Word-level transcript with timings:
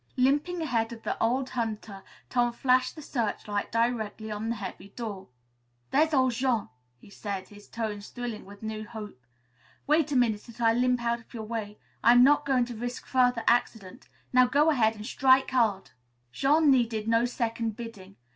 Limping 0.17 0.63
ahead 0.63 0.91
of 0.91 1.03
the 1.03 1.15
old 1.21 1.51
hunter, 1.51 2.01
Tom 2.27 2.51
flashed 2.53 2.95
the 2.95 3.03
searchlight 3.03 3.71
directly 3.71 4.31
on 4.31 4.49
the 4.49 4.55
heavy 4.55 4.89
door. 4.89 5.27
"There's 5.91 6.09
the 6.09 6.17
door, 6.17 6.31
Jean," 6.31 6.69
he 6.97 7.11
said, 7.11 7.49
his 7.49 7.67
tones 7.69 8.07
thrilling 8.09 8.43
with 8.43 8.63
new 8.63 8.83
hope. 8.87 9.23
"Wait 9.85 10.11
a 10.11 10.15
minute 10.15 10.47
until 10.47 10.65
I 10.65 10.73
limp 10.73 11.03
out 11.03 11.19
of 11.19 11.35
your 11.35 11.43
way. 11.43 11.77
I'm 12.03 12.23
not 12.23 12.47
going 12.47 12.65
to 12.65 12.75
risk 12.75 13.05
further 13.05 13.43
accident. 13.45 14.09
Now; 14.33 14.47
go 14.47 14.71
ahead 14.71 14.95
and 14.95 15.05
strike 15.05 15.51
hard!" 15.51 15.91
Jean 16.31 16.71
needed 16.71 17.07
no 17.07 17.25
second 17.25 17.75
bidding. 17.77 18.15